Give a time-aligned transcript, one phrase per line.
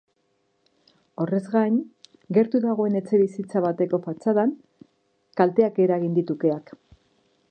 [1.23, 1.75] Horrez gain,
[2.37, 4.57] gertu dagoen etxebizitza bateko fatxadan
[5.43, 6.77] kalteak eragin ditu keak.